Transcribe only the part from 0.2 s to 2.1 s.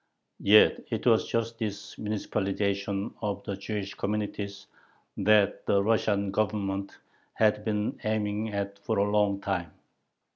Yet it was just this